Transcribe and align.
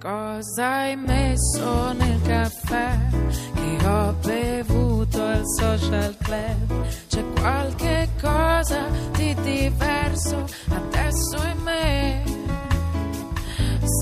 cosa 0.00 0.66
hai 0.80 0.96
messo 0.96 1.92
nel 1.92 2.20
caffè 2.22 2.98
che 3.54 3.86
ho 3.86 4.14
bevuto 4.24 5.22
al 5.22 5.42
social 5.58 6.16
club? 6.22 6.86
C'è 7.08 7.24
qualche 7.38 8.08
cosa 8.20 8.86
di 9.12 9.34
diverso 9.42 10.44
adesso 10.70 11.36
in 11.52 11.62
me. 11.62 12.22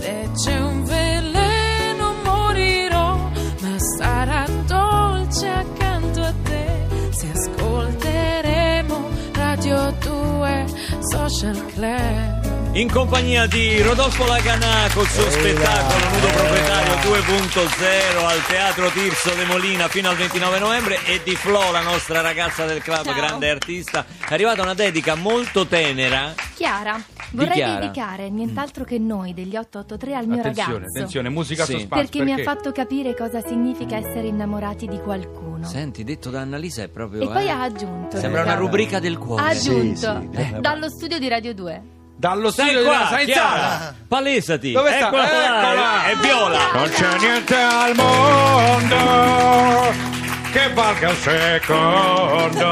Se 0.01 0.31
c'è 0.35 0.61
un 0.61 0.85
veleno 0.85 2.15
morirò, 2.25 3.17
ma 3.61 3.79
sarà 3.99 4.45
dolce 4.67 5.49
accanto 5.49 6.21
a 6.21 6.35
te. 6.43 6.87
Se 7.11 7.31
ascolteremo 7.33 9.09
Radio 9.35 9.93
2 10.01 10.65
Social 11.11 11.67
Club. 11.67 12.34
In 12.75 12.91
compagnia 12.91 13.47
di 13.47 13.81
Rodolfo 13.83 14.27
Laganà 14.27 14.89
col 14.93 15.07
suo 15.07 15.31
spettacolo 15.31 16.09
Nudo 16.13 16.27
Proprietario 16.27 16.95
2.0 16.95 18.25
al 18.27 18.45
Teatro 18.49 18.89
Tirso 18.91 19.33
de 19.35 19.45
Molina 19.45 19.87
fino 19.87 20.09
al 20.09 20.17
29 20.17 20.59
novembre 20.59 20.99
e 21.07 21.21
di 21.23 21.37
Flo, 21.37 21.71
la 21.71 21.83
nostra 21.83 22.21
ragazza 22.21 22.65
del 22.67 22.83
club, 22.83 23.05
Ciao. 23.05 23.15
grande 23.15 23.49
artista. 23.51 24.05
È 24.29 24.33
arrivata 24.35 24.63
una 24.63 24.75
dedica 24.75 25.15
molto 25.15 25.67
tenera. 25.67 26.35
Chiara, 26.55 27.01
vorrei 27.31 27.53
Chiara. 27.53 27.79
dedicare 27.81 28.29
nient'altro 28.29 28.83
che 28.83 28.99
noi 28.99 29.35
degli 29.35 29.57
883 29.57 30.15
al 30.17 30.27
mio 30.27 30.41
Attenzione, 30.41 30.73
ragazzo. 30.73 30.89
attenzione, 30.97 31.29
musica 31.29 31.65
Sì. 31.65 31.73
suspense. 31.75 31.95
Perché, 32.11 32.25
mi 32.25 32.33
ha 32.33 32.43
fatto 32.43 32.73
capire 32.73 33.15
cosa 33.15 33.41
significa 33.41 33.97
essere 33.99 34.27
innamorati 34.27 34.89
di 34.89 34.99
qualcuno. 34.99 35.65
Senti, 35.65 36.03
detto 36.03 36.29
da 36.31 36.41
Annalisa 36.41 36.83
è 36.83 36.89
proprio... 36.89 37.23
E 37.23 37.27
poi 37.33 37.45
eh, 37.47 37.51
ha 37.51 37.63
aggiunto. 37.63 38.19
Sembra 38.19 38.43
una 38.43 38.55
rubrica 38.55 38.99
del 38.99 39.15
Ha 39.15 39.19
cuore. 39.19 39.43
aggiunto 39.51 40.21
Sì, 40.33 40.43
sì. 40.43 40.55
dallo 40.61 40.89
studio 40.89 41.21
di 41.21 41.29
Radio 41.29 41.55
2. 41.55 41.83
Dallo 42.17 42.51
Stai 42.51 42.69
studio 42.71 42.85
qua. 42.87 43.19
Chiara, 43.25 43.95
palesati. 44.09 44.73
Dove 44.73 44.93
sta? 44.93 45.07
Eccola 45.07 45.23
là, 45.23 45.59
Eccola. 45.59 46.05
È 46.05 46.17
viola. 46.17 46.59
Non 46.73 46.89
c'è 46.89 47.19
niente 47.19 47.55
al 47.57 47.95
mondo 47.95 49.93
che 50.53 50.73
valga 50.73 51.09
un 51.11 51.17
secondo. 51.17 52.63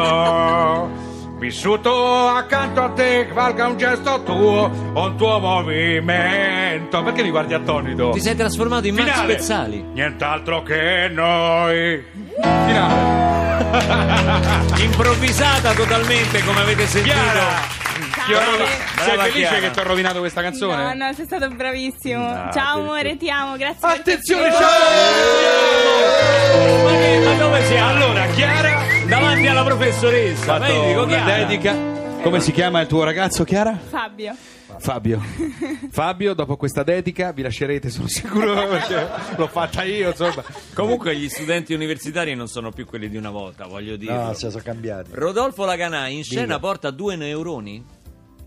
Vissuto 1.39 2.29
accanto 2.29 2.81
a 2.83 2.91
te, 2.91 3.27
che 3.27 3.33
valga 3.33 3.67
un 3.67 3.77
gesto 3.77 4.23
tuo 4.23 4.71
o 4.93 5.05
un 5.07 5.17
tuo 5.17 5.41
movimento. 5.41 7.03
Perché 7.03 7.25
mi 7.25 7.31
guardi 7.31 7.55
attonito? 7.55 8.11
Ti 8.11 8.21
sei 8.21 8.37
trasformato 8.37 8.87
in 8.87 8.95
Max 8.95 9.11
Finale. 9.11 9.35
Pezzali. 9.35 9.85
Nient'altro 9.93 10.63
che 10.63 11.11
noi. 11.13 12.05
Finale. 12.41 13.51
Improvvisata 14.83 15.73
totalmente, 15.73 16.45
come 16.45 16.61
avete 16.61 16.87
sentito. 16.87 17.15
Chiara. 17.15 17.82
Chiara, 18.27 18.67
sei 18.99 19.19
felice 19.19 19.39
Chiara. 19.41 19.59
che 19.59 19.71
ti 19.71 19.79
ho 19.79 19.83
rovinato 19.83 20.19
questa 20.21 20.43
canzone? 20.43 20.95
No, 20.95 21.07
no, 21.07 21.13
sei 21.15 21.25
stato 21.25 21.49
bravissimo. 21.49 22.25
Ah, 22.27 22.51
Ciao 22.53 22.81
amore, 22.81 23.17
ti 23.17 23.31
amo, 23.31 23.57
grazie. 23.57 23.89
Attenzione, 23.89 24.43
per- 24.49 24.53
ciao! 24.53 24.69
Ma, 26.85 26.91
che- 27.01 27.21
ma 27.25 27.35
dove 27.35 27.65
siamo? 27.65 27.91
Allora, 27.91 28.27
Chiara, 28.27 28.81
Davanti 29.07 29.47
alla 29.47 29.65
professoressa. 29.65 30.59
dico 30.59 31.07
Chiara. 31.07 31.45
dedica. 31.45 32.01
Come 32.23 32.41
si 32.41 32.53
chiama 32.53 32.81
il 32.81 32.87
tuo 32.87 33.03
ragazzo, 33.03 33.43
Chiara? 33.45 33.77
Fabio. 33.77 34.35
Fabio. 34.79 35.21
Fabio, 35.91 36.35
dopo 36.35 36.57
questa 36.57 36.83
dedica 36.83 37.33
vi 37.33 37.43
lascerete, 37.43 37.91
sono 37.91 38.07
sicuro, 38.09 38.55
perché 38.69 39.07
l'ho 39.37 39.47
fatta 39.49 39.83
io, 39.83 40.09
insomma. 40.11 40.43
Comunque 40.75 41.15
gli 41.17 41.29
studenti 41.29 41.75
universitari 41.75 42.35
non 42.35 42.49
sono 42.49 42.71
più 42.71 42.87
quelli 42.87 43.09
di 43.11 43.17
una 43.17 43.31
volta, 43.31 43.67
voglio 43.67 43.97
dire. 43.97 44.15
No, 44.15 44.33
si 44.35 44.49
sono 44.49 44.63
cambiati. 44.65 45.11
Rodolfo 45.13 45.65
Laganà 45.65 46.07
in 46.09 46.23
scena 46.25 46.45
Dica. 46.47 46.59
porta 46.61 46.91
due 46.91 47.17
neuroni? 47.17 47.85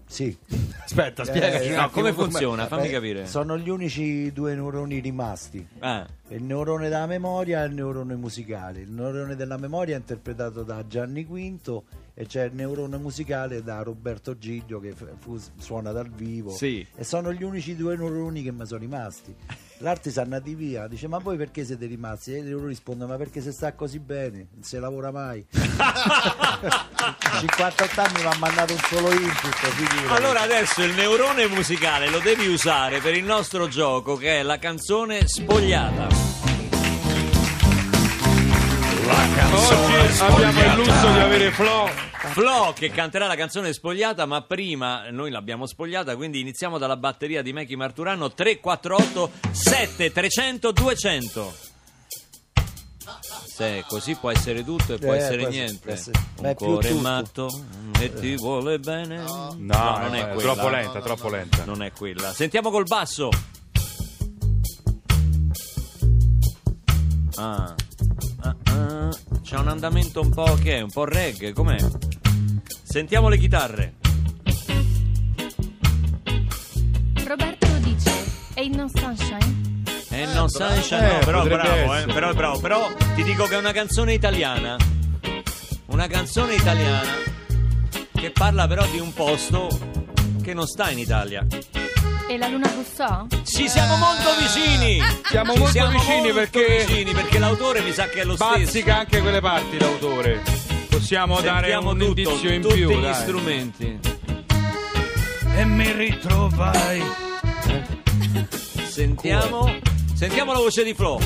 Sì. 0.08 0.38
Aspetta, 0.84 1.26
spiegaci. 1.26 1.70
Eh, 1.70 1.76
No, 1.76 1.90
come 1.90 2.14
funziona? 2.14 2.68
Fammi 2.68 2.84
Beh, 2.88 2.92
capire. 2.94 3.26
Sono 3.28 3.58
gli 3.58 3.70
unici 3.70 4.32
due 4.32 4.54
neuroni 4.54 5.00
rimasti. 5.00 5.68
Ah, 5.80 6.06
Il 6.30 6.44
neurone 6.44 6.90
della 6.90 7.06
memoria 7.08 7.64
e 7.64 7.68
il 7.68 7.74
neurone 7.74 8.16
musicale. 8.16 8.82
Il 8.82 8.92
neurone 8.92 9.36
della 9.36 9.58
memoria 9.58 9.96
è 9.96 9.98
interpretato 10.00 10.64
da 10.64 10.86
Gianni 10.88 11.26
Quinto 11.26 11.86
e 12.14 12.26
c'è 12.28 12.46
il 12.46 12.54
neurone 12.54 12.98
musicale 12.98 13.62
da 13.64 13.82
Roberto 13.82 14.38
Giglio 14.38 14.80
che 14.80 14.94
fu- 15.20 15.40
suona 15.58 15.92
dal 15.92 16.10
vivo. 16.10 16.52
Sì. 16.52 16.86
E 16.96 17.04
sono 17.04 17.34
gli 17.34 17.44
unici 17.44 17.76
due 17.76 17.96
neuroni 17.98 18.42
che 18.44 18.52
mi 18.52 18.66
sono 18.66 18.80
rimasti. 18.80 19.36
È 19.86 20.20
andati 20.20 20.56
via, 20.56 20.88
dice 20.88 21.08
ma 21.08 21.20
voi 21.20 21.38
perché 21.38 21.64
siete 21.64 21.86
rimasti? 21.86 22.34
E 22.34 22.42
loro 22.42 22.66
rispondono 22.66 23.12
ma 23.12 23.18
perché 23.18 23.40
se 23.40 23.52
sta 23.52 23.74
così 23.74 24.00
bene, 24.00 24.48
non 24.52 24.64
si 24.64 24.80
lavora 24.80 25.12
mai. 25.12 25.46
58 27.40 28.02
anni 28.02 28.24
mi 28.24 28.26
ha 28.26 28.36
mandato 28.40 28.74
un 28.74 28.80
solo 28.80 29.12
input. 29.12 29.54
figurati. 29.54 30.24
allora 30.24 30.42
adesso 30.42 30.82
il 30.82 30.96
neurone 30.96 31.46
musicale 31.46 32.10
lo 32.10 32.18
devi 32.18 32.48
usare 32.48 33.00
per 33.00 33.16
il 33.16 33.26
nostro 33.26 33.68
gioco 33.68 34.16
che 34.16 34.40
è 34.40 34.42
la 34.42 34.58
canzone 34.58 35.28
spogliata. 35.28 36.08
Oggi 39.52 40.44
abbiamo 40.44 40.64
il 40.64 40.74
lusso 40.78 41.12
di 41.12 41.20
avere 41.20 41.52
Flo. 41.52 42.15
Flo 42.34 42.74
che 42.76 42.90
canterà 42.90 43.28
la 43.28 43.36
canzone 43.36 43.72
spogliata, 43.74 44.26
ma 44.26 44.42
prima 44.42 45.10
noi 45.10 45.30
l'abbiamo 45.32 45.66
spogliata, 45.66 46.16
quindi 46.16 46.40
iniziamo 46.42 46.78
dalla 46.78 46.98
batteria 46.98 47.42
di 47.42 47.54
Mechi 47.54 47.76
Marturano 47.76 48.32
348 48.34 49.32
7300 49.52 50.72
200. 50.72 51.54
Se 53.56 53.86
così 53.88 54.16
può 54.16 54.32
essere 54.32 54.66
tutto 54.66 54.96
e 54.96 54.98
può 54.98 55.14
Eh, 55.14 55.18
essere 55.18 55.38
può- 55.44 55.50
niente. 55.50 55.80
può 55.82 55.92
essere- 55.94 56.20
ma 56.20 56.42
Un 56.42 56.46
è 56.48 56.56
più 56.56 56.66
cuore 56.66 56.90
tutto. 56.90 57.02
matto 57.02 57.50
e 58.02 58.14
ti 58.14 58.36
vuole 58.36 58.80
bene. 58.80 59.18
No, 59.18 59.56
non 59.58 60.16
è, 60.16 60.28
è 60.28 60.34
quella. 60.34 60.54
troppo 60.54 60.68
lenta, 60.70 61.02
troppo 61.02 61.30
lenta. 61.30 61.64
Non 61.64 61.82
è 61.82 61.92
quella. 61.94 62.34
Sentiamo 62.34 62.70
col 62.70 62.84
basso. 62.84 63.30
Ah. 67.38 67.74
Ah, 68.42 68.56
ah. 68.66 69.10
C'è 69.46 69.58
un 69.58 69.68
andamento 69.68 70.22
un 70.22 70.30
po' 70.32 70.56
che 70.56 70.78
è? 70.78 70.82
Un 70.82 70.90
po' 70.90 71.06
reggae, 71.06 71.54
com'è? 71.54 71.78
Sentiamo 72.82 73.30
le 73.30 73.38
chitarre. 73.38 73.94
Roberto 77.28 77.68
dice: 77.82 78.12
E 78.56 78.64
il 78.64 78.76
No 78.76 78.90
Sunshine? 78.92 79.84
Eh, 80.10 80.26
no, 80.34 80.50
Sunshine, 80.50 81.08
no, 81.08 81.20
Eh, 81.20 81.26
però 81.26 81.44
bravo, 81.44 81.96
eh, 81.96 82.06
però 82.06 82.32
è 82.32 82.34
bravo. 82.34 82.60
Però 82.60 82.92
ti 83.14 83.24
dico 83.24 83.46
che 83.46 83.54
è 83.54 83.58
una 83.60 83.72
canzone 83.72 84.14
italiana. 84.14 84.78
Una 85.88 86.08
canzone 86.08 86.56
italiana 86.56 87.12
che 88.14 88.32
parla 88.32 88.66
però 88.66 88.84
di 88.88 89.00
un 89.00 89.14
posto 89.14 89.68
che 90.42 90.56
non 90.56 90.66
sta 90.66 90.90
in 90.90 90.98
Italia. 90.98 91.46
E 92.28 92.38
la 92.38 92.48
Luna 92.48 92.72
Rousseau? 92.74 93.28
Ci 93.46 93.70
siamo 93.70 93.96
molto 93.98 94.30
vicini! 94.40 95.00
Siamo 95.30 95.54
Ci 95.54 95.60
molto 95.60 95.74
siamo 95.74 95.92
vicini 95.92 96.32
molto 96.32 96.34
perché 96.34 96.86
vicini 96.88 97.14
perché 97.14 97.38
l'autore 97.40 97.82
mi 97.82 97.92
sa 97.94 98.08
che 98.08 98.22
è 98.22 98.24
lo 98.24 98.36
stesso. 98.36 98.50
bazzica 98.52 98.98
anche 99.00 99.22
quelle 99.22 99.42
parti 99.42 99.78
l'autore. 99.80 100.42
Possiamo 100.90 101.40
dare 101.42 101.68
Sentiamo 101.68 101.92
un 101.92 101.98
tutto, 102.00 102.20
indizio 102.22 102.52
in 102.54 102.62
tutti 102.62 102.76
più, 102.76 102.90
gli 102.98 103.02
dai. 103.02 103.14
strumenti. 103.14 104.00
E 105.56 105.66
mi 105.66 105.92
ritrovai. 105.92 107.04
Sentiamo, 108.88 109.78
sentiamo 110.16 110.52
la 110.54 110.60
voce 110.60 110.84
di 110.84 110.94
Flo. 110.94 111.20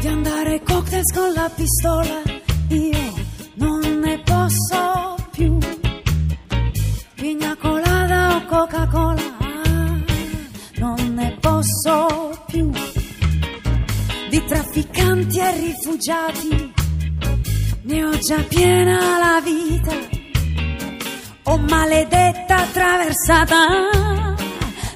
di 0.00 0.06
andare 0.08 0.52
ai 0.52 0.62
cocktail 0.62 1.02
con 1.12 1.32
la 1.34 1.50
pistola 1.54 2.22
io 2.68 3.19
rifugiati. 15.70 16.72
Ne 17.82 18.04
ho 18.04 18.18
già 18.18 18.42
piena 18.42 18.98
la 19.18 19.40
vita 19.42 20.18
oh 21.44 21.58
maledetta 21.58 22.56
attraversata 22.58 23.56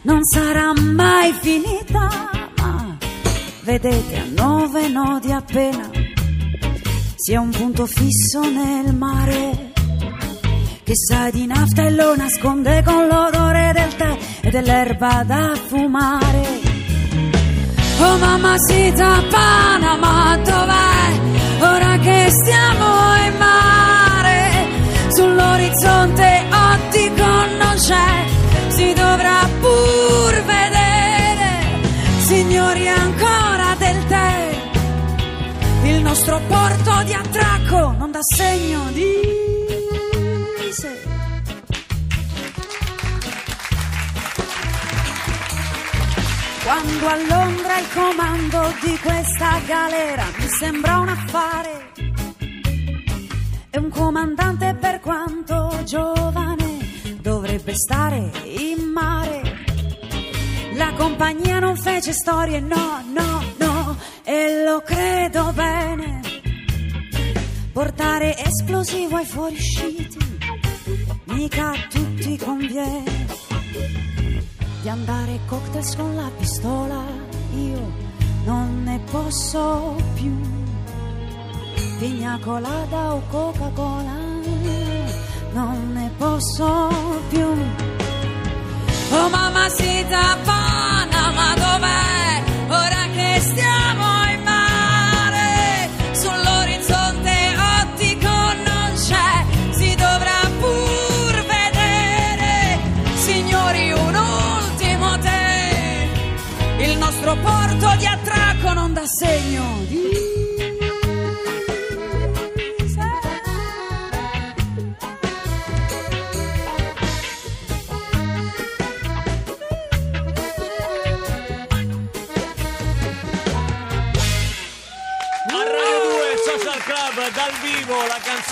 non 0.02 0.22
sarà 0.22 0.72
mai 0.74 1.32
finita 1.32 2.30
ma 2.58 2.96
vedete 3.62 4.18
a 4.18 4.24
nove 4.36 4.88
nodi 4.88 5.32
appena 5.32 5.90
sia 7.16 7.40
un 7.40 7.50
punto 7.50 7.86
fisso 7.86 8.40
nel 8.42 8.94
mare 8.94 9.72
che 10.84 10.94
sa 10.94 11.30
di 11.30 11.46
nafta 11.46 11.86
e 11.86 11.90
lo 11.90 12.14
nasconde 12.14 12.82
con 12.84 13.06
l'odore 13.06 13.72
del 13.72 13.96
tè 13.96 14.18
e 14.42 14.50
dell'erba 14.50 15.24
da 15.24 15.54
fumare 15.66 16.63
oh 18.00 18.16
mamma 18.18 18.54
sita 18.58 19.22
Panama 19.30 20.36
dov'è? 20.36 21.20
Ora 21.60 21.98
che 21.98 22.28
stiamo 22.30 23.16
in 23.26 23.36
mare 23.38 24.66
sull'orizzonte 25.08 26.44
ottico 26.50 27.24
non 27.24 27.74
c'è. 27.76 28.24
Si 28.68 28.92
dovrà 28.92 29.48
pur 29.60 30.42
vedere 30.44 31.80
signori 32.18 32.88
ancora 32.88 33.74
del 33.78 34.06
tè. 34.06 34.58
Il 35.84 36.02
nostro 36.02 36.40
porto 36.46 37.02
di 37.04 37.12
attracco 37.12 37.94
non 37.98 38.10
dà 38.10 38.20
segno 38.22 38.90
di 38.92 39.12
sé 40.70 41.13
Quando 46.64 47.06
a 47.06 47.16
Londra 47.16 47.78
il 47.78 47.92
comando 47.92 48.72
di 48.82 48.98
questa 48.98 49.60
galera 49.66 50.24
mi 50.38 50.48
sembra 50.48 50.98
un 50.98 51.08
affare. 51.08 51.92
E 53.68 53.78
un 53.78 53.90
comandante 53.90 54.74
per 54.80 55.00
quanto 55.00 55.82
giovane 55.84 56.78
dovrebbe 57.20 57.74
stare 57.74 58.30
in 58.44 58.80
mare. 58.94 59.42
La 60.76 60.94
compagnia 60.94 61.58
non 61.58 61.76
fece 61.76 62.14
storie, 62.14 62.60
no, 62.60 63.04
no, 63.12 63.44
no, 63.58 63.98
e 64.22 64.64
lo 64.64 64.80
credo 64.80 65.52
bene. 65.52 66.20
Portare 67.74 68.38
esplosivo 68.38 69.16
ai 69.16 69.26
fuoriusciti, 69.26 70.38
mica 71.24 71.72
a 71.72 71.86
tutti 71.90 72.38
conviene. 72.38 73.23
Di 74.84 74.90
andare 74.90 75.40
cocktails 75.46 75.96
con 75.96 76.14
la 76.14 76.30
pistola, 76.36 77.02
io 77.54 77.90
non 78.44 78.82
ne 78.82 79.00
posso 79.10 79.96
più. 80.12 80.38
Pigna 81.98 82.38
colada 82.38 83.14
o 83.14 83.22
Coca-Cola, 83.30 84.18
non 85.54 85.90
ne 85.94 86.10
posso 86.18 86.90
più. 87.30 87.46
Oh 89.12 89.28
mamacita 89.30 90.36
Panama 90.44 90.63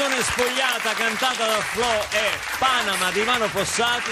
canzone 0.02 0.22
spogliata 0.22 0.94
cantata 0.94 1.46
da 1.46 1.60
Flo 1.60 1.84
è 1.84 2.58
Panama 2.58 3.12
di 3.12 3.22
Mano 3.22 3.46
Fossati 3.46 4.10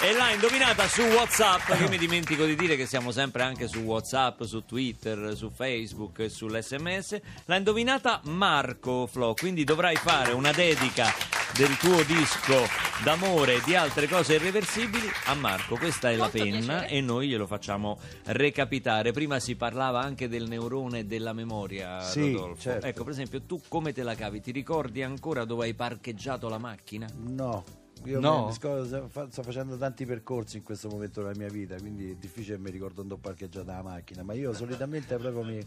e 0.00 0.12
l'ha 0.12 0.30
indovinata 0.30 0.88
su 0.88 1.02
Whatsapp 1.02 1.74
che 1.74 1.88
mi 1.88 1.96
dimentico 1.96 2.44
di 2.44 2.56
dire 2.56 2.74
che 2.74 2.86
siamo 2.86 3.12
sempre 3.12 3.42
anche 3.42 3.68
su 3.68 3.78
Whatsapp, 3.80 4.42
su 4.42 4.64
Twitter, 4.64 5.36
su 5.36 5.50
Facebook 5.54 6.18
e 6.20 6.28
sull'SMS. 6.28 7.20
L'ha 7.44 7.56
indovinata 7.56 8.20
Marco 8.24 9.06
Flo 9.06 9.34
quindi 9.34 9.62
dovrai 9.62 9.94
fare 9.96 10.32
una 10.32 10.50
dedica 10.50 11.37
del 11.56 11.76
tuo 11.78 12.02
disco 12.04 12.54
d'amore 13.02 13.54
e 13.56 13.60
di 13.64 13.74
altre 13.74 14.06
cose 14.06 14.34
irreversibili 14.34 15.08
a 15.26 15.34
Marco 15.34 15.76
questa 15.76 16.10
è 16.10 16.16
la 16.16 16.28
penna 16.28 16.86
e 16.86 17.00
noi 17.00 17.28
glielo 17.28 17.46
facciamo 17.46 17.98
recapitare 18.26 19.12
prima 19.12 19.38
si 19.40 19.56
parlava 19.56 20.00
anche 20.00 20.28
del 20.28 20.46
neurone 20.48 21.00
e 21.00 21.04
della 21.06 21.32
memoria 21.32 22.00
Sì, 22.00 22.32
Rodolfo 22.32 22.60
certo. 22.60 22.86
ecco 22.86 23.02
per 23.04 23.12
esempio 23.12 23.42
tu 23.42 23.60
come 23.68 23.92
te 23.92 24.02
la 24.02 24.14
cavi 24.14 24.40
ti 24.40 24.52
ricordi 24.52 25.02
ancora 25.02 25.44
dove 25.44 25.64
hai 25.66 25.74
parcheggiato 25.74 26.48
la 26.48 26.58
macchina? 26.58 27.06
No, 27.16 27.64
io 28.04 28.20
No? 28.20 28.46
mi 28.46 28.52
scordo- 28.52 29.08
sto 29.30 29.42
facendo 29.42 29.76
tanti 29.76 30.04
percorsi 30.06 30.58
in 30.58 30.62
questo 30.62 30.88
momento 30.88 31.22
della 31.22 31.36
mia 31.36 31.48
vita, 31.48 31.76
quindi 31.76 32.10
è 32.10 32.14
difficile 32.14 32.56
che 32.56 32.62
mi 32.62 32.70
ricordo 32.70 33.02
dove 33.02 33.14
ho 33.14 33.18
parcheggiato 33.18 33.66
la 33.70 33.82
macchina, 33.82 34.22
ma 34.22 34.34
io 34.34 34.52
solitamente 34.52 35.16
proprio 35.16 35.42
mi, 35.42 35.64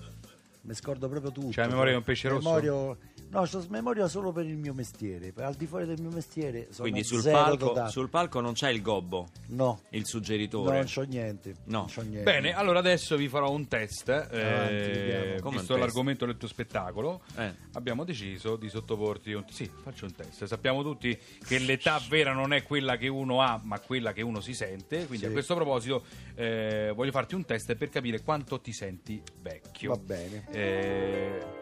mi 0.61 0.73
scordo 0.73 1.09
proprio 1.09 1.31
tutto. 1.31 1.49
C'hai 1.51 1.65
la 1.65 1.71
memoria 1.71 1.91
di 1.91 1.97
un 1.97 2.03
pesce 2.03 2.29
rosso? 2.29 2.47
Memorio- 2.47 2.97
no, 3.31 3.39
ho 3.41 3.65
memoria 3.69 4.07
solo 4.07 4.31
per 4.31 4.45
il 4.45 4.57
mio 4.57 4.73
mestiere, 4.73 5.31
per- 5.31 5.45
al 5.45 5.55
di 5.55 5.65
fuori 5.65 5.85
del 5.85 5.99
mio 5.99 6.09
mestiere 6.11 6.67
sono 6.71 6.89
quindi 6.89 7.03
sul 7.03 7.21
zero 7.21 7.55
palco, 7.57 7.87
sul 7.89 8.09
palco 8.09 8.39
non 8.39 8.53
c'è 8.53 8.69
il 8.69 8.81
gobbo 8.81 9.29
No, 9.47 9.81
il 9.89 9.99
no, 10.01 10.05
suggeritore 10.05 10.77
non 10.77 10.85
c'ho 10.85 11.01
niente. 11.03 11.55
No. 11.65 11.77
non 11.79 11.87
c'ho 11.87 12.01
niente. 12.01 12.23
Bene, 12.23 12.53
allora 12.53 12.79
adesso 12.79 13.15
vi 13.17 13.27
farò 13.27 13.49
un 13.51 13.67
test. 13.67 14.09
eh. 14.09 15.37
Come 15.41 15.57
visto 15.57 15.73
un 15.73 15.79
test? 15.79 15.79
l'argomento 15.79 16.25
del 16.25 16.37
tuo 16.37 16.47
spettacolo, 16.47 17.21
Eh. 17.37 17.53
abbiamo 17.73 18.03
deciso 18.03 18.55
di 18.55 18.69
sottoporti 18.69 19.33
un... 19.33 19.43
Sì, 19.49 19.69
faccio 19.81 20.05
un 20.05 20.13
test. 20.15 20.45
Sappiamo 20.45 20.83
tutti 20.83 21.17
che 21.45 21.57
l'età 21.59 21.99
vera 22.09 22.33
non 22.33 22.53
è 22.53 22.63
quella 22.63 22.97
che 22.97 23.07
uno 23.07 23.41
ha, 23.41 23.59
ma 23.63 23.79
quella 23.79 24.13
che 24.13 24.21
uno 24.21 24.39
si 24.41 24.53
sente. 24.53 25.05
Quindi 25.07 25.25
Sì. 25.25 25.25
a 25.25 25.31
questo 25.31 25.55
proposito 25.55 26.03
eh, 26.35 26.91
voglio 26.95 27.11
farti 27.11 27.35
un 27.35 27.45
test 27.45 27.75
per 27.75 27.89
capire 27.89 28.21
quanto 28.21 28.59
ti 28.61 28.71
senti 28.73 29.21
vecchio. 29.41 29.91
Va 29.93 29.97
bene. 29.97 30.45
Eh, 30.51 31.60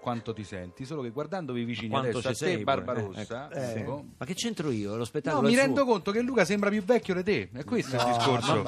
quanto 0.00 0.32
ti 0.32 0.44
senti? 0.44 0.84
Solo 0.84 1.02
che 1.02 1.10
guardandovi 1.10 1.64
vicini 1.64 1.88
Quanto 1.88 2.08
adesso 2.08 2.28
a 2.28 2.30
te, 2.30 2.36
sei 2.36 2.52
pure, 2.52 2.64
Barbarossa, 2.64 3.48
eh, 3.50 3.60
ecco. 3.62 3.78
ecco, 3.80 4.04
ma 4.18 4.26
che 4.26 4.34
c'entro 4.34 4.70
io? 4.70 4.90
Lo 4.92 4.96
No, 4.98 5.04
spettacolo 5.04 5.48
mi 5.48 5.54
è 5.54 5.56
rendo 5.56 5.82
suo. 5.82 5.92
conto 5.92 6.10
che 6.12 6.20
Luca 6.20 6.44
sembra 6.44 6.70
più 6.70 6.82
vecchio 6.84 7.14
di 7.14 7.22
te, 7.22 7.48
è 7.52 7.64
questo 7.64 7.96
il 7.96 8.02
No, 8.02 8.08
discorso. 8.16 8.62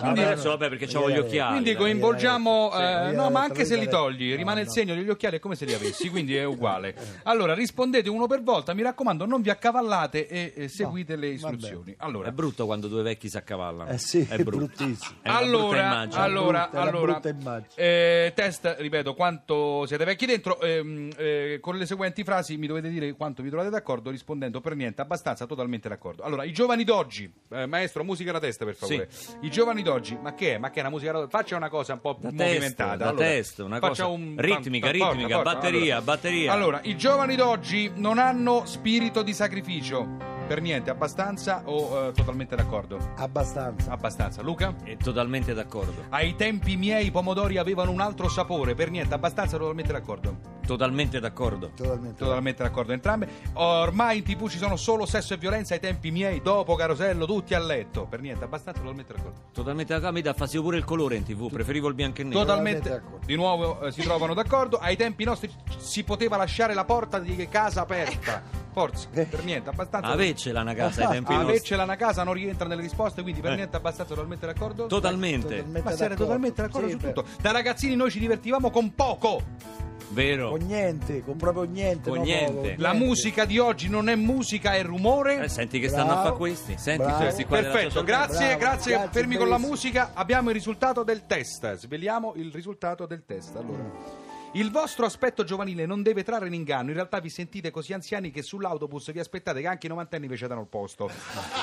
Quindi 0.00 0.22
adesso 0.22 0.48
vabbè 0.50 0.68
perché 0.68 0.86
c'ho 0.86 1.10
gli 1.10 1.18
occhiali 1.18 1.52
Quindi 1.60 1.74
coinvolgiamo, 1.74 2.72
eh, 2.72 3.12
no, 3.12 3.30
ma 3.30 3.42
anche 3.42 3.64
se 3.64 3.76
li 3.76 3.88
togli, 3.88 4.30
no, 4.30 4.36
rimane 4.36 4.60
il 4.60 4.66
no. 4.66 4.72
segno 4.72 4.94
degli 4.94 5.08
occhiali, 5.08 5.36
è 5.36 5.38
come 5.40 5.54
se 5.54 5.64
li 5.64 5.74
avessi, 5.74 6.08
quindi 6.08 6.34
è 6.36 6.44
uguale. 6.44 6.94
Allora, 7.30 7.54
rispondete 7.54 8.08
uno 8.08 8.26
per 8.26 8.42
volta, 8.42 8.72
mi 8.74 8.82
raccomando, 8.82 9.26
non 9.26 9.42
vi 9.42 9.50
accavallate 9.50 10.26
e 10.26 10.52
eh, 10.56 10.68
seguite 10.68 11.16
le 11.16 11.36
vabbè. 11.36 11.54
istruzioni. 11.54 11.92
È 11.92 11.96
Allora, 11.98 12.32
brutto 12.32 12.64
quando 12.66 12.88
due 12.88 13.02
vecchi 13.02 13.28
si 13.28 13.36
accavallano. 13.36 13.90
Eh 13.90 13.98
sì, 13.98 14.26
è 14.28 14.36
brutto. 14.38 14.56
bruttissimo. 14.74 15.18
È 15.22 15.28
allora, 15.28 15.80
immagine. 15.80 16.22
allora, 16.22 16.70
è 16.70 16.76
allora, 16.78 17.12
brutta 17.12 17.28
immagine. 17.28 17.72
eh, 17.76 18.32
test, 18.34 18.76
ripeto, 18.78 19.14
quanto 19.14 19.84
siete 19.86 20.04
vecchi 20.04 20.26
dentro, 20.26 20.60
ehm, 20.78 21.10
eh, 21.16 21.58
con 21.60 21.76
le 21.76 21.86
seguenti 21.86 22.24
frasi 22.24 22.56
mi 22.56 22.66
dovete 22.66 22.88
dire 22.88 23.12
quanto 23.14 23.42
vi 23.42 23.48
trovate 23.48 23.70
d'accordo 23.70 24.10
rispondendo 24.10 24.60
per 24.60 24.74
niente, 24.76 25.00
abbastanza, 25.02 25.46
totalmente 25.46 25.88
d'accordo. 25.88 26.22
Allora, 26.22 26.44
i 26.44 26.52
giovani 26.52 26.84
d'oggi, 26.84 27.32
eh, 27.50 27.66
maestro, 27.66 28.04
musica 28.04 28.30
alla 28.30 28.40
testa 28.40 28.64
per 28.64 28.74
favore. 28.74 29.08
I 29.42 29.50
giovani 29.50 29.82
d'oggi, 29.82 30.18
ma 30.20 30.34
che 30.34 30.54
è? 30.54 30.58
Ma 30.58 30.70
che 30.70 30.78
è 30.78 30.80
una 30.82 30.90
musica 30.90 31.10
alla 31.10 31.28
Faccia 31.28 31.56
una 31.56 31.68
cosa 31.68 31.92
un 31.94 32.00
po' 32.00 32.16
Da 32.20 32.30
movimentata. 32.30 32.60
testa, 32.60 32.96
da 32.96 33.08
Allora, 33.08 33.24
testa, 33.26 33.64
una 33.64 33.78
faccia 33.78 34.04
cosa 34.04 34.06
un- 34.06 34.34
ritmica, 34.36 34.86
forza, 34.88 35.08
ritmica, 35.10 35.34
forza. 35.36 35.52
batteria, 35.54 35.96
Allora, 35.96 36.00
batteria. 36.02 36.52
Allora, 36.52 36.80
i 36.82 36.96
giovani 36.96 37.36
d'oggi 37.36 37.92
non 37.96 38.18
hanno 38.18 38.64
spirito 38.66 39.22
di 39.22 39.32
sacrificio. 39.34 40.38
Per 40.50 40.60
niente, 40.60 40.90
abbastanza 40.90 41.62
o 41.66 42.08
eh, 42.08 42.12
totalmente 42.12 42.56
d'accordo? 42.56 42.98
Abbastanza. 43.18 43.92
Abbastanza. 43.92 44.42
Luca? 44.42 44.74
È 44.82 44.96
totalmente 44.96 45.54
d'accordo. 45.54 46.06
Ai 46.08 46.34
tempi 46.34 46.76
miei 46.76 47.06
i 47.06 47.10
pomodori 47.12 47.56
avevano 47.56 47.92
un 47.92 48.00
altro 48.00 48.28
sapore, 48.28 48.74
per 48.74 48.90
niente, 48.90 49.14
abbastanza 49.14 49.56
totalmente 49.56 49.92
d'accordo. 49.92 50.58
Totalmente 50.70 51.18
d'accordo. 51.18 51.72
Totalmente. 51.74 52.18
Totalmente 52.22 52.62
d'accordo 52.62 52.92
entrambe. 52.92 53.28
Ormai 53.54 54.18
in 54.18 54.22
tv 54.22 54.48
ci 54.48 54.56
sono 54.58 54.76
solo 54.76 55.04
sesso 55.04 55.34
e 55.34 55.36
violenza 55.36 55.74
ai 55.74 55.80
tempi 55.80 56.12
miei, 56.12 56.40
dopo 56.40 56.76
Carosello, 56.76 57.26
tutti 57.26 57.54
a 57.54 57.58
letto. 57.58 58.06
Per 58.06 58.20
niente, 58.20 58.44
abbastanza 58.44 58.78
totalmente 58.80 59.12
d'accordo. 59.14 59.40
Totalmente 59.52 59.92
d'accordo. 59.94 60.14
Mi 60.14 60.22
dà 60.22 60.32
fastidio 60.32 60.62
pure 60.62 60.76
il 60.76 60.84
colore 60.84 61.16
in 61.16 61.24
tv, 61.24 61.50
preferivo 61.50 61.88
il 61.88 61.94
bianco 61.94 62.20
e 62.20 62.24
nero. 62.24 62.38
Totalmente, 62.38 62.78
Totalmente 62.82 63.04
d'accordo. 63.06 63.26
di 63.26 63.34
nuovo 63.34 63.80
eh, 63.82 63.90
si 63.90 64.00
trovano 64.02 64.32
d'accordo. 64.32 64.76
Ai 64.78 64.96
tempi 64.96 65.24
nostri 65.24 65.50
si 65.78 66.04
poteva 66.04 66.36
lasciare 66.36 66.72
la 66.72 66.84
porta 66.84 67.18
di 67.18 67.48
casa 67.48 67.80
aperta. 67.80 68.40
Forza, 68.72 69.08
per 69.10 69.42
niente, 69.42 69.70
abbastanza. 69.70 70.06
Avecela 70.08 70.60
una 70.60 70.74
casa 70.74 71.06
ai 71.06 71.14
tempi 71.14 71.32
nostri. 71.32 71.48
Avercela 71.50 71.82
una 71.82 71.96
casa 71.96 72.22
non 72.22 72.34
rientra 72.34 72.68
nelle 72.68 72.82
risposte, 72.82 73.22
quindi 73.22 73.40
per 73.40 73.52
Eh. 73.52 73.56
niente 73.56 73.74
abbastanza 73.76 74.14
totalmente 74.14 74.46
d'accordo. 74.46 74.86
Totalmente. 74.86 75.48
Totalmente 75.48 75.80
Ma 75.82 75.88
siete 75.88 76.02
d'accordo. 76.14 76.24
totalmente 76.24 76.62
d'accordo 76.62 76.86
Sì, 76.86 76.92
su 76.92 76.98
beh, 77.00 77.12
tutto. 77.12 77.26
Da 77.40 77.50
ragazzini 77.50 77.96
noi 77.96 78.10
ci 78.12 78.20
divertivamo 78.20 78.70
con 78.70 78.94
poco. 78.94 79.88
Vero. 80.12 80.50
Con 80.50 80.66
niente, 80.66 81.22
con 81.24 81.36
proprio 81.36 81.64
niente. 81.64 82.08
Con 82.10 82.18
no, 82.18 82.24
niente. 82.24 82.70
poco, 82.70 82.82
La 82.82 82.90
niente. 82.90 83.06
musica 83.06 83.44
di 83.44 83.58
oggi 83.58 83.88
non 83.88 84.08
è 84.08 84.14
musica, 84.16 84.74
è 84.74 84.82
rumore. 84.82 85.44
Eh, 85.44 85.48
senti 85.48 85.78
che 85.78 85.88
stanno 85.88 86.12
a 86.12 86.22
fare 86.22 86.36
questi. 86.36 86.74
Senti 86.76 87.02
Bravo. 87.04 87.18
questi 87.18 87.44
qua 87.44 87.58
Perfetto, 87.58 88.02
grazie, 88.02 88.46
Bravo, 88.46 88.58
grazie, 88.58 88.90
grazie, 88.96 89.08
fermi 89.12 89.36
con 89.36 89.48
la 89.48 89.58
musica. 89.58 90.10
Abbiamo 90.14 90.48
il 90.48 90.54
risultato 90.54 91.02
del 91.02 91.26
test. 91.26 91.74
Sveliamo 91.74 92.32
il 92.36 92.50
risultato 92.52 93.06
del 93.06 93.24
test. 93.24 93.56
Allora. 93.56 94.28
Il 94.54 94.72
vostro 94.72 95.06
aspetto 95.06 95.44
giovanile 95.44 95.86
non 95.86 96.02
deve 96.02 96.24
trarre 96.24 96.48
in 96.48 96.54
inganno, 96.54 96.88
in 96.88 96.94
realtà 96.94 97.20
vi 97.20 97.28
sentite 97.28 97.70
così 97.70 97.92
anziani 97.92 98.32
che 98.32 98.42
sull'autobus 98.42 99.12
vi 99.12 99.20
aspettate 99.20 99.60
che 99.60 99.68
anche 99.68 99.86
i 99.86 99.88
novantenni 99.88 100.26
vi 100.26 100.36
cedano 100.36 100.62
il 100.62 100.66
posto. 100.66 101.08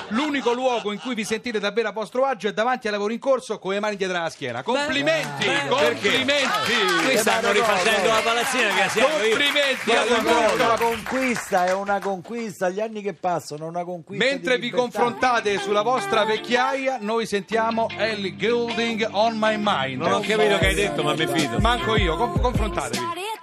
L'unico 0.08 0.54
luogo 0.54 0.90
in 0.90 0.98
cui 0.98 1.14
vi 1.14 1.24
sentite 1.24 1.58
davvero 1.58 1.88
a 1.88 1.92
vostro 1.92 2.24
agio 2.24 2.48
è 2.48 2.54
davanti 2.54 2.86
ai 2.86 2.94
lavori 2.94 3.12
in 3.12 3.20
corso 3.20 3.58
con 3.58 3.72
le 3.72 3.80
mani 3.80 3.96
dietro 3.96 4.18
la 4.18 4.30
schiena. 4.30 4.62
Complimenti! 4.62 5.44
beh, 5.44 5.68
complimenti! 5.68 6.72
Qui 7.04 7.18
stanno 7.18 7.52
rifacendo 7.52 8.08
la 8.08 8.20
palazzina 8.24 8.74
che 8.74 8.88
siamo. 8.88 9.08
Complimenti 9.08 9.90
una 10.54 10.76
conquista, 10.78 11.66
è 11.66 11.74
una 11.74 11.98
conquista. 11.98 12.70
Gli 12.70 12.80
anni 12.80 13.02
che 13.02 13.12
passano, 13.12 13.66
è 13.66 13.68
una 13.68 13.84
conquista. 13.84 14.24
Mentre 14.24 14.58
vi 14.58 14.70
confrontate 14.70 15.58
sulla 15.58 15.82
vostra 15.82 16.24
vecchiaia, 16.24 16.96
noi 17.02 17.26
sentiamo 17.26 17.88
Ellie 17.98 18.34
Goulding 18.34 19.08
on 19.10 19.36
my 19.38 19.56
mind. 19.58 20.00
Non 20.00 20.12
ho 20.12 20.20
capito 20.20 20.56
che 20.56 20.68
hai 20.68 20.74
detto, 20.74 21.02
ma 21.02 21.14
mi 21.14 21.26
fido. 21.26 21.58
Manco 21.58 21.94
io, 21.96 22.16
out. 22.78 22.96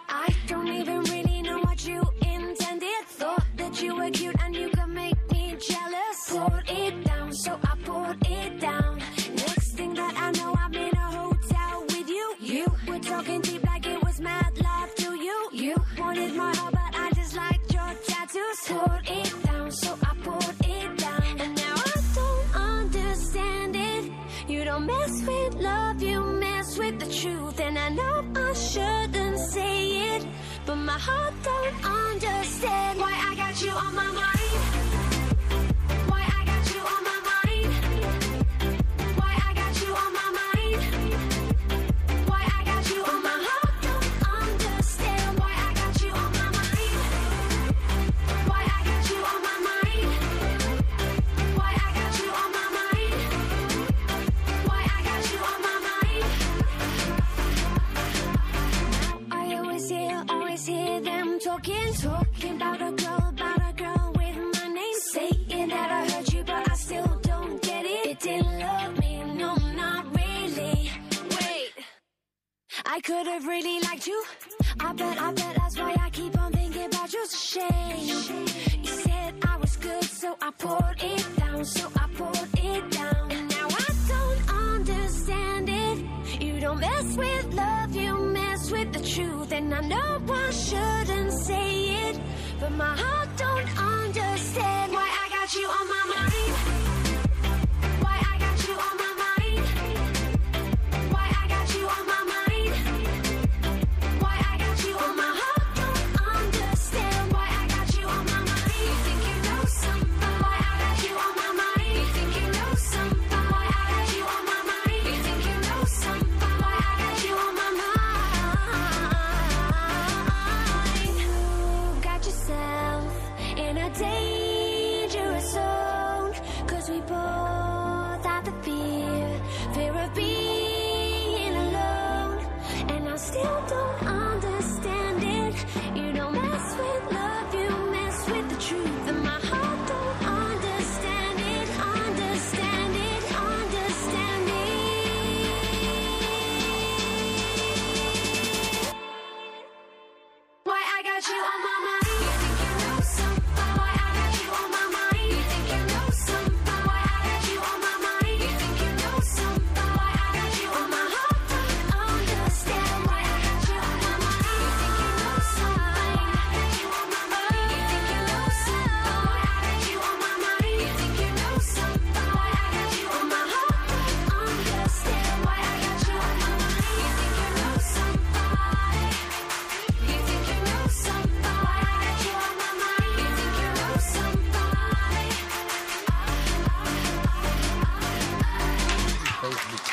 I 0.08 0.34
don't 0.48 0.68
even 0.68 1.01
really 1.04 1.42
know 1.42 1.60
what 1.60 1.86
you 1.86 2.01
intended. 2.22 3.04
Thought 3.08 3.44
that 3.58 3.82
you 3.82 3.96
were 3.96 4.10
cute 4.10 4.36
and 4.42 4.56
you 4.56 4.70
could 4.70 4.88
make 4.88 5.20
me 5.32 5.58
jealous. 5.60 6.18
Poured 6.30 6.70
it 6.70 7.04
down, 7.04 7.34
so 7.34 7.60
I 7.63 7.75
poured 7.84 8.18
it 8.27 8.60
down. 8.62 9.00
Next 9.36 9.72
thing 9.74 9.94
that 9.96 10.13
I 10.15 10.32
know, 10.38 10.56
I'm 10.58 10.74
in 10.74 10.96
a 10.96 11.08
hotel 11.20 11.82
with 11.82 12.08
you. 12.08 12.36
You 12.39 12.65
were 12.88 13.00
talking 13.00 13.42
deep 13.42 13.63
like 13.65 13.86
it 13.86 14.01
was 14.04 14.20
mad 14.22 14.58
love 14.62 14.96
to 14.96 15.15
you. 15.15 15.50
You 15.51 15.75
wanted 15.98 16.34
my 16.34 16.56
heart, 16.56 16.74
but 16.74 16.96
I 16.96 17.12
just 17.13 17.36
liked 17.36 17.74
your 17.74 17.92
tattoos. 18.08 18.60
Poured 18.68 19.10
it 19.10 19.44
down, 19.44 19.70
so 19.72 19.98
don't 24.64 24.86
mess 24.86 25.25
with 25.25 25.56
love, 25.56 26.02
you 26.02 26.24
mess 26.24 26.78
with 26.78 27.00
the 27.00 27.12
truth. 27.12 27.60
And 27.60 27.78
I 27.78 27.90
know 27.90 28.24
I 28.36 28.54
shouldn't 28.54 29.40
say 29.40 30.16
it, 30.16 30.28
but 30.66 30.75
my 30.75 31.00
heart 31.00 31.34
don't 31.44 31.86
understand 31.86 33.00
why 33.00 33.14
I 33.30 33.36
got 33.36 33.62
you 33.62 33.72
on 33.72 33.96
my 33.96 34.12
mind. 34.12 35.14
Talking, 61.55 61.93
talking 61.93 62.55
about 62.55 62.81
a 62.81 62.91
girl, 62.91 63.29
about 63.29 63.69
a 63.69 63.74
girl 63.74 64.13
with 64.15 64.38
my 64.55 64.67
name. 64.67 65.00
Saying 65.13 65.69
that 65.69 65.91
I 65.91 66.12
heard 66.12 66.33
you, 66.33 66.43
but 66.43 66.69
I 66.69 66.75
still 66.75 67.19
don't 67.21 67.62
get 67.62 67.85
it. 67.85 68.05
It 68.07 68.19
didn't 68.19 68.59
love 68.59 69.00
me, 69.00 69.24
no, 69.24 69.55
not 69.55 70.05
really. 70.15 70.91
Wait. 71.31 71.71
I 72.85 73.00
could 73.01 73.27
have 73.27 73.45
really 73.47 73.79
liked 73.81 74.07
you. 74.07 74.24
I 74.79 74.93
bet, 74.93 75.17
I 75.21 75.31
bet 75.33 75.55
that's 75.55 75.77
why 75.77 75.95
I 76.00 76.09
keep 76.09 76.38
on 76.39 76.51
thinking 76.51 76.85
about 76.85 77.13
you. 77.13 77.25
Shame. 77.27 78.07
You 78.83 78.93
said 79.05 79.33
I 79.47 79.57
was 79.57 79.77
good, 79.77 80.03
so 80.03 80.35
I 80.41 80.51
poured 80.51 81.01
it 81.01 81.25
down, 81.38 81.63
so 81.63 81.89
I 81.95 82.07
poured 82.15 82.50
it 82.57 82.91
down. 82.91 83.31
And 83.31 83.50
now 83.50 83.67
I 83.69 83.89
don't 84.12 84.41
understand 84.71 85.69
it. 85.69 86.41
You 86.41 86.59
don't 86.59 86.79
mess 86.79 87.15
with 87.15 87.53
love, 87.53 87.95
you 87.95 88.17
mess 88.17 88.45
with 88.72 88.93
the 88.93 89.00
truth. 89.01 89.51
And 89.51 89.74
I 89.74 89.81
know 89.81 90.22
I 90.29 90.51
shouldn't 90.51 91.34
say 91.34 92.10
it, 92.10 92.19
but 92.60 92.72
my 92.72 92.95
heart 92.95 93.29
don't 93.38 93.69
understand 93.77 94.91
why 94.93 95.07
I 95.24 95.29
got 95.29 95.53
you 95.53 95.67
on 95.67 95.88
my 95.88 96.03
mind. 96.15 96.95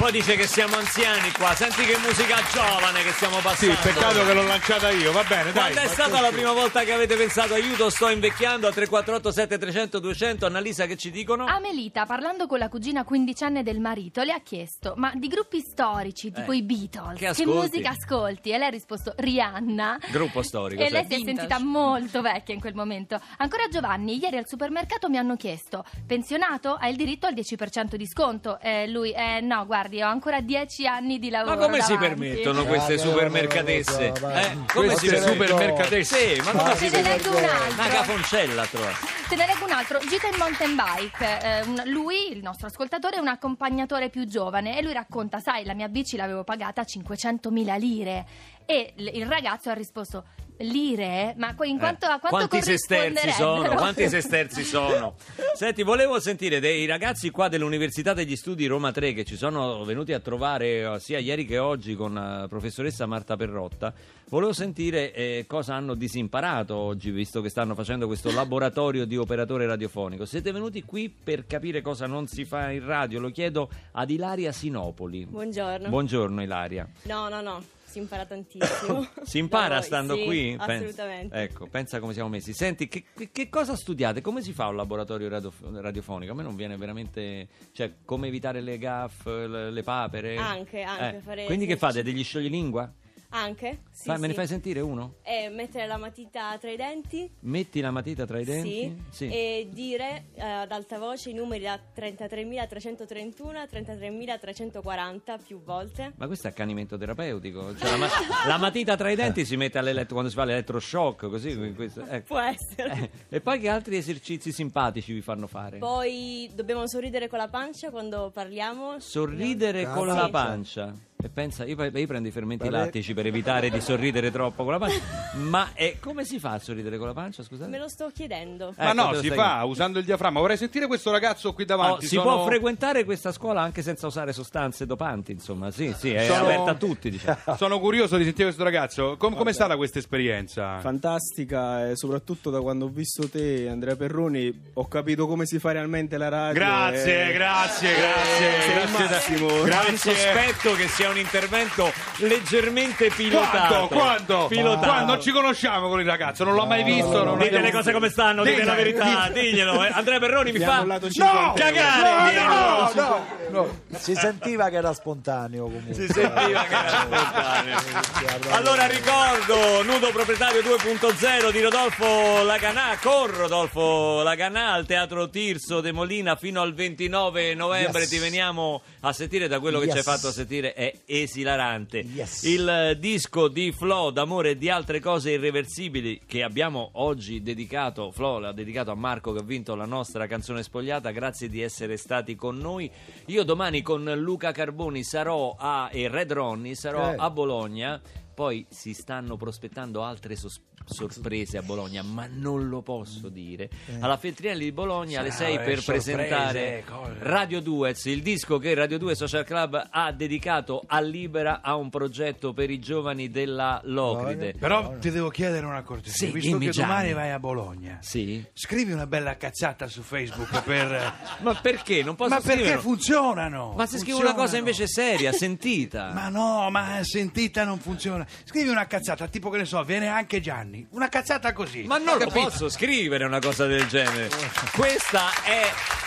Poi 0.03 0.11
dice 0.11 0.35
che 0.35 0.49
siamo 0.49 0.75
anziani 0.75 1.31
qua, 1.31 1.55
senti 1.55 1.85
che 1.85 1.97
musica 1.99 2.35
giovane 2.53 3.05
che 3.05 3.13
stiamo 3.13 3.37
Sì, 3.37 3.43
passando. 3.69 3.77
peccato 3.83 4.27
che 4.27 4.33
l'ho 4.35 4.43
lanciata 4.43 4.91
io, 4.91 5.13
va 5.13 5.23
bene, 5.23 5.53
dai. 5.53 5.73
Quando 5.73 5.81
è 5.89 5.95
stata 5.95 6.21
la 6.21 6.31
prima 6.31 6.51
volta 6.53 6.83
che 6.83 6.93
avete 6.93 7.15
pensato 7.15 7.55
aiuto 7.55 7.89
sto 7.89 8.09
invecchiando 8.09 8.67
a 8.67 8.73
348 8.73 9.31
7300 9.31 10.01
200 10.01 10.45
Annalisa 10.47 10.87
che 10.87 10.97
ci 10.97 11.13
dicono? 11.13 11.45
Amelita, 11.47 12.05
parlando 12.05 12.49
con 12.49 12.59
la 12.59 12.69
cugina 12.69 13.05
quindicenne 13.05 13.63
del 13.63 13.79
marito, 13.79 14.25
le 14.25 14.33
ha 14.33 14.41
chiesto: 14.41 14.95
Ma 14.97 15.13
di 15.15 15.29
gruppi 15.29 15.61
storici, 15.61 16.33
tipo 16.33 16.51
Eh, 16.51 16.57
i 16.57 16.63
Beatles, 16.65 17.19
che 17.21 17.27
ascolti? 17.29 17.53
musica 17.53 17.91
ascolti? 17.91 18.51
E 18.51 18.59
lei 18.59 18.67
ha 18.67 18.71
risposto: 18.71 19.15
Rihanna. 19.17 20.01
Gruppo 20.11 20.43
storico. 20.43 20.83
E 20.83 20.87
sì. 20.87 20.93
lei 20.95 21.07
si 21.07 21.13
è 21.13 21.17
Vintage. 21.19 21.37
sentita 21.39 21.61
molto 21.65 22.23
vecchia 22.23 22.55
in 22.55 22.61
quel 22.61 22.75
momento. 22.75 23.21
Ancora 23.37 23.69
Giovanni, 23.71 24.19
ieri 24.21 24.37
al 24.37 24.49
supermercato 24.49 25.09
mi 25.09 25.17
hanno 25.19 25.37
chiesto: 25.37 25.85
pensionato? 26.05 26.75
Hai 26.75 26.91
il 26.91 26.97
diritto 26.97 27.27
al 27.29 27.35
10% 27.35 27.95
di 27.95 28.07
sconto? 28.09 28.59
E 28.61 28.89
lui, 28.89 29.13
eh 29.13 29.41
no, 29.41 29.65
guardi, 29.65 29.91
ho 30.01 30.07
ancora 30.07 30.41
10 30.41 30.87
anni 30.87 31.19
di 31.19 31.29
lavoro. 31.29 31.57
Ma 31.57 31.63
come 31.67 31.81
si 31.83 31.93
davanti." 31.95 32.09
permettono 32.21 32.65
queste 32.65 32.95
Ah, 32.95 32.99
supermercatesse? 32.99 34.13
non. 34.21 34.31
Eh, 34.31 34.57
come 34.73 34.95
si 34.95 35.09
Queste 35.09 35.09
permettono? 35.09 35.47
supermercatesse. 35.47 36.35
Sì, 36.35 36.41
ma 36.41 36.51
come 36.53 36.63
Ma 36.63 36.75
si 36.77 36.91
Te 36.91 36.97
ne 36.97 37.03
permettono? 37.03 37.35
leggo 37.35 37.37
un 37.37 37.43
Una 37.45 37.65
altro. 37.83 37.99
cafoncella 37.99 38.67
trova. 38.67 38.91
Te 39.29 39.37
ne 39.37 39.47
leggo 39.47 39.65
un 39.65 39.71
altro, 39.73 39.99
gita 40.09 40.27
in 40.29 40.35
mountain 40.39 40.75
bike. 40.77 41.41
Eh, 41.43 41.63
un- 41.63 41.83
lui, 41.87 42.33
il 42.33 42.43
nostro 42.43 42.67
ascoltatore, 42.67 43.17
è 43.17 43.19
un 43.21 43.29
accompagnatore 43.29 44.11
più 44.11 44.27
giovane 44.27 44.79
e 44.79 44.83
lui 44.83 44.93
racconta: 44.93 45.39
Sai, 45.41 45.65
la 45.65 45.75
mia 45.75 45.89
bici 45.89 46.17
l'avevo 46.17 46.45
pagata 46.45 46.85
500.000 46.85 47.75
lire. 47.77 48.27
E 48.67 48.93
l- 48.97 49.09
il 49.15 49.27
ragazzo 49.27 49.71
ha 49.71 49.75
risposto: 49.75 50.25
Lire? 50.62 51.35
Ma 51.37 51.54
in 51.62 51.78
quanto, 51.78 52.07
a 52.07 52.19
quanto 52.19 52.49
quanti 52.49 52.62
sesterzi 52.62 53.31
sono? 53.31 53.47
corrisponderebbero?" 53.47 53.76
Quanti 53.76 54.09
sesterzi 54.09 54.64
sono? 54.64 55.14
Senti, 55.54 55.83
volevo 55.83 56.21
sentire 56.21 56.61
dei 56.61 56.87
ragazzi 56.87 57.31
qua 57.31 57.49
dell'Università 57.49 58.12
degli 58.12 58.37
Studi 58.37 58.66
Roma 58.66 58.92
3 58.92 59.12
che 59.12 59.25
ci 59.25 59.37
sono 59.37 59.85
venuti 59.85 60.12
a 60.12 60.21
trovare 60.21 60.95
eh, 60.95 61.00
sia 61.00 61.19
ieri 61.19 61.45
che 61.45 61.59
oggi 61.59 61.95
con 61.95 62.14
la 62.14 62.47
professoressa 62.49 63.07
Marta 63.07 63.37
Perrotta. 63.37 63.92
Volevo 64.28 64.54
sentire 64.54 65.12
eh, 65.12 65.45
cosa 65.47 65.75
hanno 65.75 65.95
disimparato 65.95 66.75
oggi, 66.75 67.11
visto 67.11 67.42
che 67.42 67.50
stanno 67.50 67.75
facendo 67.75 68.07
questo 68.07 68.33
laboratorio 68.35 69.04
di 69.04 69.19
operatore 69.19 69.66
radiofonico. 69.66 70.25
Siete 70.25 70.52
venuti 70.52 70.83
qui 70.85 71.11
per 71.11 71.47
capire 71.47 71.83
cosa 71.83 72.07
non 72.07 72.26
si 72.26 72.45
fa 72.47 72.71
in 72.71 72.85
radio? 72.85 73.21
Lo 73.21 73.31
chiedo 73.31 73.69
ad 73.92 74.11
Ilaria 74.11 74.50
Sinopoli. 74.50 75.26
Buongiorno. 75.26 75.88
Buongiorno 75.88 76.42
Ilaria. 76.42 76.88
no, 77.02 77.28
no, 77.28 77.40
no, 77.42 77.62
si 77.93 77.99
impara 77.99 78.25
tantissimo. 78.25 79.07
Si 79.23 79.39
impara 79.39 79.77
voi, 79.77 79.85
stando 79.85 80.15
sì, 80.17 80.25
qui? 80.25 80.57
Pensa- 80.57 80.73
Assolutamente. 80.73 81.43
ecco, 81.43 81.67
pensa 81.67 82.01
come 82.01 82.13
siamo 82.15 82.29
messi. 82.31 82.53
Senti, 82.53 82.89
che, 82.89 83.05
che- 83.31 83.49
cosa 83.49 83.77
studiate? 83.77 84.21
Come 84.23 84.41
si 84.43 84.53
fa 84.53 84.67
un 84.69 84.77
laboratorio 84.77 85.29
radio- 85.29 85.53
radiofonico? 85.75 86.33
A 86.33 86.35
me 86.35 86.43
non 86.43 86.57
viene 86.57 86.77
veramente... 86.77 87.49
Cioè, 87.73 87.93
come 88.05 88.29
evitare 88.29 88.61
le 88.61 88.79
gaffe, 88.79 89.47
le, 89.47 89.71
le 89.71 89.83
papere? 89.83 90.37
Anche, 90.37 90.83
anche, 90.83 91.21
fare 91.23 91.45
Quindi 91.45 91.67
che 91.67 91.77
fate? 91.77 92.03
Degli 92.03 92.25
scioglilingua? 92.25 92.93
Anche? 93.35 93.81
Sì, 93.91 94.05
Fa- 94.09 94.15
Me 94.19 94.27
ne 94.27 94.29
sì. 94.29 94.35
fai 94.35 94.47
sentire 94.47 94.81
uno? 94.81 95.15
E 95.23 95.49
mettere 95.49 95.87
la 95.87 95.97
matita 95.97 96.57
tra 96.59 96.71
i 96.71 96.77
denti. 96.77 97.31
Metti 97.41 97.81
la 97.81 97.91
matita 97.91 98.27
tra 98.27 98.39
i 98.39 98.45
denti? 98.45 98.95
Sì, 99.11 99.27
e 99.29 99.69
dire 99.73 100.27
eh, 100.35 100.43
ad 100.43 100.71
alta 100.71 100.99
voce 100.99 101.31
i 101.31 101.33
numeri 101.33 101.62
da 101.65 101.79
33.331 101.97 103.57
a 103.57 103.65
33.340 103.71 105.39
più 105.47 105.62
volte. 105.62 106.12
Ma 106.17 106.27
questo 106.27 106.47
è 106.47 106.51
accanimento 106.51 106.99
terapeutico. 106.99 107.75
Cioè, 107.77 107.91
la, 107.91 107.97
ma- 107.97 108.09
la 108.47 108.59
matita 108.59 108.97
tra 108.97 109.11
i 109.11 109.17
denti 109.17 109.45
si 109.45 109.57
mette 109.57 109.79
all'elettro 109.79 110.12
quando 110.12 110.29
si 110.31 110.37
fa 110.37 110.45
l'elettroshock, 110.45 111.29
così. 111.29 111.73
questo- 111.75 112.05
ecco. 112.07 112.27
Può 112.27 112.39
essere. 112.41 113.11
Eh, 113.29 113.37
E 113.37 113.41
poi 113.41 113.59
che 113.61 113.69
altri 113.69 113.97
esercizi 113.97 114.53
simpatici 114.53 115.12
vi 115.12 115.23
fanno 115.23 115.47
fare? 115.47 115.79
Poi 115.79 116.51
dobbiamo 116.55 116.87
sorridere 116.87 117.29
con 117.29 117.39
la 117.39 117.49
pancia 117.49 117.91
quando 117.91 118.31
parliamo. 118.33 118.99
Sorridere 119.01 119.85
No. 119.85 119.95
con 119.95 120.09
Sì. 120.11 120.17
la 120.17 120.29
pancia. 120.29 120.95
E 121.23 121.29
pensa, 121.29 121.64
io, 121.64 121.76
io 121.83 122.07
prendo 122.07 122.29
i 122.29 122.31
fermenti 122.31 122.69
Vabbè. 122.69 122.85
lattici 122.85 123.14
per 123.14 123.26
evitare 123.26 123.71
di 123.71 123.81
sorridere 123.81 124.31
troppo 124.31 124.64
con 124.64 124.73
la 124.73 124.79
pancia, 124.79 125.00
ma 125.38 125.71
è, 125.75 125.97
come 126.00 126.25
si 126.25 126.38
fa 126.38 126.52
a 126.52 126.59
sorridere 126.59 126.99
con 126.99 127.07
la 127.07 127.12
pancia, 127.12 127.43
scusate? 127.43 127.71
Me 127.71 127.79
lo 127.79 127.88
sto 127.88 128.11
chiedendo. 128.12 128.73
Ma 128.76 128.91
Ecco, 128.91 129.02
no, 129.02 129.14
si 129.14 129.26
stai- 129.26 129.37
fa 129.38 129.64
usando 129.64 129.99
il 129.99 130.05
diaframma. 130.05 130.41
Vorrei 130.41 130.57
sentire 130.57 130.87
questo 130.87 131.11
ragazzo 131.11 131.52
qui 131.52 131.62
Oh, 131.64 131.67
davanti. 131.67 132.07
si 132.07 132.17
sono- 132.17 132.35
può 132.37 132.45
frequentare 132.47 133.05
questa 133.05 133.31
scuola 133.33 133.61
anche 133.62 133.83
senza 133.83 134.07
usare 134.07 134.33
sostanze 134.33 134.85
dopanti, 134.87 135.33
insomma, 135.33 135.71
sì, 135.71 135.95
sì, 135.97 136.12
è 136.12 136.26
Sono- 136.26 136.45
aperta 136.45 136.71
a 136.73 136.75
tutti, 136.75 137.09
diciamo. 137.11 137.38
Sono 137.57 137.79
curioso 137.79 138.17
di 138.17 138.25
sentire 138.25 138.45
questo 138.47 138.64
ragazzo. 138.64 139.17
Com- 139.17 139.35
com'è 139.37 139.52
stata 139.52 139.76
questa 139.76 139.99
esperienza? 140.00 140.81
Fantastica, 140.81 141.88
e 141.91 141.97
soprattutto 141.97 142.50
da 142.50 142.61
quando 142.61 142.87
ho 142.87 142.88
visto 142.88 143.29
te, 143.29 143.69
Andrea 143.69 143.95
Perroni, 143.97 144.71
ho 144.75 144.88
capito 144.88 145.26
come 145.29 145.47
si 145.47 145.59
fa 145.59 145.73
realmente 145.73 146.17
la 146.17 146.29
radio. 146.29 146.55
Grazie, 146.55 147.29
e- 147.29 147.33
grazie, 147.33 147.88
grazie. 147.95 148.47
il 148.49 148.73
grazie, 148.73 149.05
massimo. 149.09 149.47
Ho 149.47 149.59
il 149.59 149.64
grazie. 149.64 149.97
sospetto 150.14 150.75
che 150.75 150.88
sia 150.88 151.11
un 151.12 151.19
intervento 151.19 151.92
leggermente 152.16 153.09
pilotato. 153.11 153.87
Quando? 153.88 153.88
Quando? 153.88 154.47
Pilotato. 154.49 154.87
Quando? 154.87 155.12
Non 155.12 155.23
ci 155.23 155.31
conosciamo 155.31 155.88
con 155.88 156.00
il 156.00 156.07
ragazzo, 156.07 156.45
non 156.45 156.54
l'ho 156.54 156.66
mai 156.66 156.83
visto. 156.83 157.23
non 157.25 157.38
Dite 157.38 157.61
le 157.61 157.71
cose 157.71 157.92
come 157.92 158.09
stanno, 158.09 158.42
dite 158.42 158.57
Dite- 158.57 158.66
la 158.66 158.75
verità, 158.75 159.28
diglielo. 159.33 159.85
eh. 159.85 159.90
Andrea 159.92 160.19
Perroni 160.19 160.52
mi 160.52 160.59
fa 160.59 160.83
No! 160.83 160.99
50. 161.11 161.52
cagare. 161.54 162.11
No, 162.11 162.90
diglielo. 162.90 162.92
no, 162.95 163.26
no. 163.53 163.81
Si 163.99 164.15
sentiva 164.15 164.69
che 164.69 164.77
era 164.77 164.93
spontaneo 164.93 165.65
comunque. 165.65 165.95
Si 165.95 166.07
sentiva 166.09 166.63
che 166.65 166.75
era 166.75 166.89
spontaneo. 166.89 168.51
Allora 168.51 168.87
ricordo 168.87 169.83
Nudo 169.83 170.11
Proprietario 170.11 170.61
2.0 170.63 171.51
di 171.51 171.61
Rodolfo 171.61 172.43
Laganà 172.45 172.99
con 173.01 173.27
Rodolfo 173.35 174.23
Laganà 174.23 174.73
al 174.73 174.87
Teatro 174.87 175.29
Tirso 175.29 175.81
de 175.81 175.93
Molina 175.93 176.37
fino 176.37 176.61
al 176.61 176.75
29 176.75 177.55
novembre 177.55 178.01
Yes. 178.03 178.09
ti 178.09 178.19
veniamo 178.19 178.83
a 179.01 179.13
sentire 179.13 179.49
da 179.49 179.61
quello 179.61 179.79
che 179.79 179.85
Yes. 179.87 179.93
ci 179.93 179.99
hai 179.99 180.05
fatto 180.05 180.31
sentire 180.33 180.73
è 180.75 180.93
esilarante 181.07 181.99
Yes. 181.99 182.43
il 182.45 182.69
eh, 182.69 182.99
disco 182.99 183.49
di 183.49 183.73
Flo 183.73 184.11
d'amore 184.11 184.51
e 184.51 184.59
di 184.59 184.69
altre 184.71 185.01
cose 185.01 185.33
irreversibili 185.33 186.21
che 186.27 186.43
abbiamo 186.43 186.91
oggi 186.95 187.43
dedicato 187.43 188.11
Flo 188.13 188.39
l'ha 188.39 188.53
dedicato 188.53 188.91
a 188.91 188.95
Marco 188.95 189.33
che 189.33 189.41
ha 189.41 189.45
vinto 189.45 189.75
la 189.75 189.85
nostra 189.87 190.27
canzone 190.27 190.63
spogliata 190.63 191.11
grazie 191.11 191.49
di 191.49 191.61
essere 191.63 191.97
stati 191.97 192.35
con 192.37 192.57
noi 192.59 192.91
io 193.27 193.42
domani 193.45 193.83
con 193.83 194.05
Luca 194.17 194.53
Carboni 194.53 195.03
sarò 195.03 195.55
a 195.59 195.89
e 195.93 196.09
Red 196.09 196.33
Ronnie 196.33 196.75
sarò 196.75 197.13
Eh. 197.13 197.17
a 197.19 197.31
Bologna 197.31 198.01
poi 198.35 198.65
si 198.69 198.93
stanno 198.95 199.37
prospettando 199.37 200.03
altre 200.03 200.37
sos- 200.37 200.61
sorprese 200.85 201.59
a 201.59 201.62
Bologna, 201.62 202.03
ma 202.03 202.27
non 202.31 202.69
lo 202.69 202.83
posso 202.83 203.29
dire. 203.29 203.71
Alla 204.01 204.17
Feltrinelli 204.17 204.65
di 204.65 204.73
Bologna 204.73 205.21
alle 205.21 205.31
6 205.31 205.59
per 205.59 205.83
presentare 205.85 206.85
Radio 207.21 207.61
Duets, 207.61 208.07
il 208.07 208.21
disco 208.23 208.59
che 208.59 208.75
Radio 208.75 208.99
2 208.99 209.15
Social 209.15 209.45
Club 209.45 209.89
ha 209.91 210.12
dedicato 210.12 210.83
a 210.87 211.01
Libera 211.01 211.61
a 211.62 211.77
un 211.77 211.89
progetto 211.91 212.53
per 212.53 212.71
i 212.71 212.79
giovani 212.81 213.31
della 213.31 213.81
Locride. 213.85 214.55
Però 214.59 214.97
ti 214.99 215.11
devo 215.11 215.29
chiedere 215.29 215.67
una 215.67 215.83
cortesia, 215.83 216.27
Sì, 216.27 216.33
visto 216.33 216.59
che 216.59 216.71
domani 216.71 217.01
Gianni. 217.09 217.12
vai 217.12 217.31
a 217.31 217.39
Bologna. 217.39 217.99
Sì? 218.01 218.45
Scrivi 218.53 218.93
una 218.93 219.07
bella 219.07 219.37
cazzata 219.37 219.87
su 219.87 220.03
Facebook 220.03 220.62
per... 220.62 221.15
Ma 221.43 221.55
perché? 221.55 222.03
Non 222.03 222.17
posso 222.17 222.31
ma 222.35 222.41
perché 222.41 222.55
scriverlo? 222.55 222.81
funzionano? 222.83 223.75
Ma 223.77 223.87
se 223.87 223.99
scrivo 223.99 224.19
una 224.19 224.35
cosa 224.35 224.57
Funzionano. 224.57 224.69
invece 224.71 224.87
seria, 224.89 225.33
sentita. 225.33 226.11
Ma 226.15 226.29
no, 226.29 226.71
ma 226.71 226.99
sentita 227.03 227.65
non 227.65 227.79
funziona. 227.79 228.22
Scrivi 228.45 228.69
una 228.69 228.87
cazzata, 228.87 229.26
tipo 229.29 229.50
che 229.50 229.59
ne 229.59 229.64
so, 229.64 229.83
viene 229.83 230.09
anche 230.09 230.41
Gianni. 230.41 230.87
Una 230.91 231.09
cazzata 231.09 231.52
così. 231.52 231.83
Ma 231.85 231.99
non 231.99 232.19
lo 232.19 232.26
Capito? 232.26 232.45
posso 232.49 232.69
scrivere 232.69 233.25
una 233.25 233.38
cosa 233.38 233.67
del 233.67 233.87
genere. 233.87 234.29
Questa 234.75 235.31
è 235.45 235.62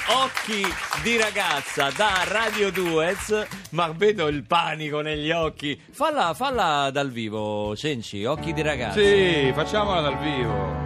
Occhi 0.07 0.63
di 1.01 1.17
ragazza 1.17 1.89
da 1.95 2.23
Radio 2.27 2.71
Duets, 2.71 3.47
ma 3.71 3.91
vedo 3.95 4.27
il 4.27 4.43
panico 4.43 5.01
negli 5.01 5.31
occhi. 5.31 5.79
Falla, 5.91 6.33
falla 6.35 6.89
dal 6.91 7.09
vivo, 7.11 7.75
Cenci, 7.75 8.23
Occhi 8.25 8.53
di 8.53 8.61
ragazza. 8.61 8.99
Sì, 8.99 9.51
facciamola 9.53 10.01
dal 10.01 10.17
vivo. 10.19 10.83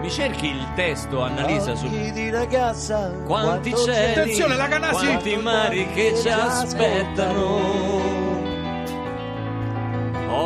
Mi 0.00 0.10
cerchi 0.10 0.46
il 0.46 0.64
testo, 0.76 1.22
Annalisa, 1.22 1.74
su 1.74 1.86
Occhi 1.86 2.12
di 2.12 2.30
ragazza 2.30 3.10
quanti 3.26 3.74
cieli, 3.74 4.12
Attenzione, 4.20 4.54
la 4.56 4.66
Ganassi! 4.68 5.04
quanti 5.06 5.36
mari 5.36 5.88
che 5.92 6.14
ci 6.20 6.28
aspettano. 6.28 8.17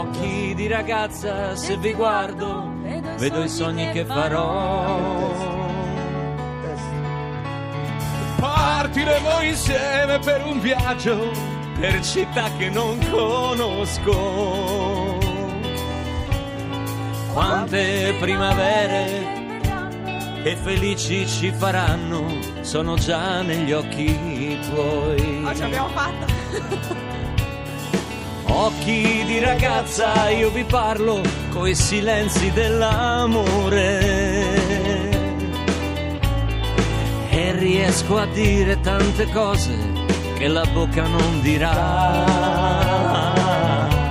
Occhi 0.02 0.52
di 0.54 0.66
ragazza, 0.66 1.54
se 1.54 1.76
vi 1.76 1.92
guardo, 1.92 2.72
vedo 3.18 3.44
i 3.44 3.48
sogni 3.48 3.88
che 3.92 4.04
farò. 4.04 5.30
Partiremo 8.36 9.42
insieme 9.42 10.18
per 10.18 10.44
un 10.44 10.58
viaggio. 10.58 11.30
per 11.78 12.02
città 12.02 12.50
che 12.58 12.68
non 12.68 12.98
conosco. 13.10 15.20
Quante 17.32 18.16
primavere 18.18 19.40
e 20.42 20.56
felici 20.56 21.28
ci 21.28 21.52
faranno, 21.52 22.26
sono 22.62 22.96
già 22.96 23.40
negli 23.42 23.70
occhi 23.70 24.58
tuoi. 24.68 25.44
ce 25.54 25.62
l'abbiamo 25.62 25.88
fatta. 25.90 27.10
Occhi 28.54 29.24
di 29.24 29.38
ragazza, 29.40 30.28
io 30.30 30.50
vi 30.50 30.62
parlo 30.64 31.20
coi 31.50 31.74
silenzi 31.74 32.50
dell'amore. 32.52 34.00
E 37.30 37.52
riesco 37.52 38.18
a 38.18 38.26
dire 38.26 38.78
tante 38.80 39.26
cose 39.30 39.74
che 40.36 40.48
la 40.48 40.64
bocca 40.72 41.06
non 41.06 41.40
dirà. 41.40 42.24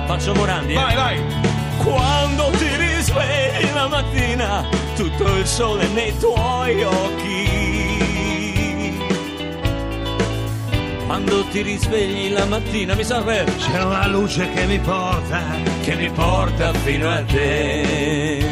Faccio 0.06 0.34
Morandi. 0.34 0.72
eh. 0.72 0.76
Vai, 0.76 0.94
vai. 0.96 1.20
Quando 1.78 2.50
ti 2.50 2.68
risvegli 2.76 3.72
la 3.72 3.86
mattina, 3.88 4.64
tutto 4.96 5.36
il 5.36 5.46
sole 5.46 5.86
nei 5.88 6.16
tuoi 6.18 6.82
occhi. 6.82 8.01
Quando 11.24 11.46
ti 11.50 11.62
risvegli 11.62 12.32
la 12.32 12.44
mattina 12.46 12.96
mi 12.96 13.04
serve 13.04 13.44
C'è 13.44 13.80
una 13.80 14.08
luce 14.08 14.50
che 14.50 14.66
mi 14.66 14.80
porta. 14.80 15.40
che 15.82 15.94
mi 15.94 16.10
porta 16.10 16.72
fino 16.72 17.08
a 17.08 17.22
te. 17.22 18.44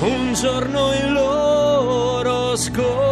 Un 0.00 0.34
giorno 0.34 0.92
in 0.94 1.12
loro 1.12 2.56
scoprirò 2.56 3.04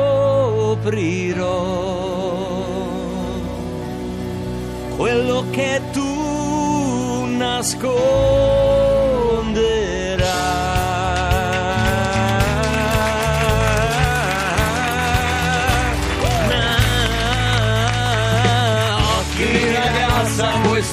quello 4.97 5.45
che 5.53 5.81
tu 5.93 7.27
nasconderai. 7.37 8.64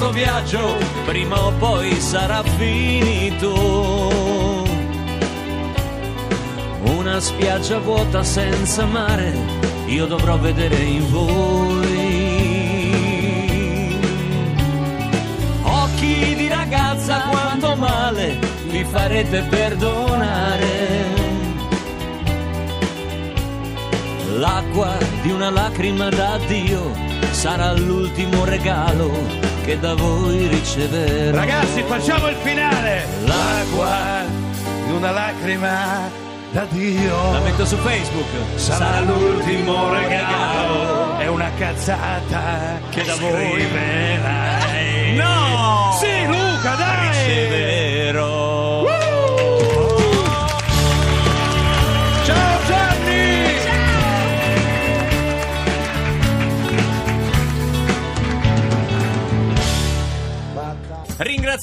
Questo 0.01 0.11
viaggio 0.11 0.77
prima 1.05 1.45
o 1.45 1.51
poi 1.51 1.91
sarà 2.01 2.41
finito. 2.57 3.53
Una 6.81 7.19
spiaggia 7.19 7.77
vuota 7.77 8.23
senza 8.23 8.85
mare, 8.85 9.31
io 9.85 10.07
dovrò 10.07 10.39
vedere 10.39 10.75
in 10.77 11.07
voi. 11.07 11.99
Occhi 15.61 16.35
di 16.35 16.47
ragazza, 16.47 17.27
quanto 17.29 17.75
male 17.75 18.39
vi 18.69 18.83
farete 18.83 19.43
perdonare. 19.43 21.20
L'acqua 24.41 24.97
di 25.21 25.29
una 25.29 25.51
lacrima 25.51 26.09
d'addio 26.09 26.91
sarà 27.29 27.73
l'ultimo 27.73 28.43
regalo 28.43 29.11
che 29.63 29.77
da 29.77 29.93
voi 29.93 30.47
riceverò. 30.47 31.37
Ragazzi, 31.37 31.83
facciamo 31.83 32.27
il 32.27 32.35
finale. 32.37 33.05
L'acqua 33.25 34.23
Di 34.87 34.91
una 34.93 35.11
lacrima 35.11 36.09
da 36.53 36.65
Dio. 36.71 37.33
La 37.33 37.39
metto 37.41 37.65
su 37.67 37.75
Facebook. 37.75 38.29
Sarà 38.55 39.01
l'ultimo 39.01 39.93
regalo. 39.93 41.19
È 41.19 41.27
una 41.27 41.51
cazzata 41.55 42.79
Che 42.89 43.03
da 43.03 43.15
voi- 43.17 43.51
scriverai. 43.51 45.15
No! 45.17 45.95
Sì, 45.99 46.25
Luca, 46.25 46.73
dai! 46.77 47.10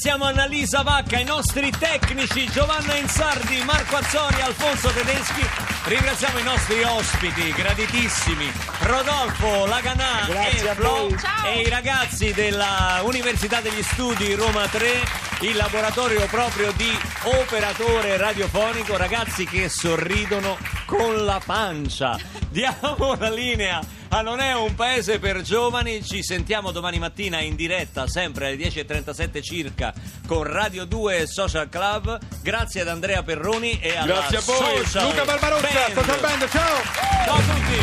Ringraziamo 0.01 0.29
Annalisa 0.31 0.81
Vacca, 0.81 1.19
i 1.19 1.25
nostri 1.25 1.69
tecnici 1.77 2.49
Giovanna 2.51 2.95
Insardi, 2.95 3.61
Marco 3.65 3.97
Azzori, 3.97 4.39
Alfonso 4.39 4.87
Tedeschi. 4.91 5.41
Ringraziamo 5.87 6.39
i 6.39 6.43
nostri 6.43 6.81
ospiti 6.83 7.51
graditissimi, 7.51 8.49
Rodolfo 8.83 9.65
Laganà 9.65 10.23
Grazie 10.25 10.71
e 10.71 10.73
Flo 10.75 11.09
e 11.45 11.61
i 11.63 11.69
ragazzi 11.69 12.31
della 12.31 13.01
Università 13.03 13.59
degli 13.59 13.83
Studi 13.83 14.35
Roma 14.35 14.65
3, 14.67 15.03
il 15.41 15.57
laboratorio 15.57 16.25
proprio 16.27 16.71
di 16.77 16.97
operatore 17.23 18.15
radiofonico, 18.15 18.95
ragazzi 18.95 19.43
che 19.43 19.67
sorridono 19.67 20.57
con 20.85 21.25
la 21.25 21.41
pancia. 21.43 22.17
Diamo 22.47 23.15
la 23.19 23.29
linea 23.29 23.81
a 24.09 24.21
Non 24.21 24.39
è 24.39 24.53
un 24.55 24.75
paese 24.75 25.17
per 25.19 25.41
giovani, 25.41 26.03
ci 26.03 26.21
sentiamo 26.23 26.71
domani 26.71 26.99
mattina 26.99 27.39
in 27.39 27.55
diretta 27.55 28.07
sempre 28.07 28.47
alle 28.47 28.57
10.37 28.57 29.41
circa 29.41 29.93
con 30.27 30.43
Radio 30.43 30.85
2 30.85 31.27
Social 31.27 31.69
Club. 31.69 32.17
Grazie 32.41 32.81
ad 32.81 32.87
Andrea 32.87 33.21
Perroni 33.23 33.79
e 33.79 33.95
alla 33.95 34.25
Grazie 34.27 34.37
a 34.37 34.41
voi. 34.41 34.85
Social 34.85 35.09
Luca 35.09 35.25
Barbarossa, 35.25 35.67
Band. 35.67 35.93
Social 35.93 36.19
Band, 36.19 36.49
ciao. 36.49 36.81
Ciao 37.25 37.35
a 37.35 37.39
tutti. 37.39 37.77